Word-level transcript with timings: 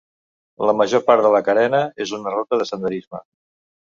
La 0.67 0.73
major 0.77 1.03
part 1.09 1.25
de 1.25 1.31
la 1.35 1.41
carena 1.49 1.83
és 2.05 2.15
una 2.19 2.35
ruta 2.37 2.61
de 2.63 2.69
senderisme. 2.71 3.21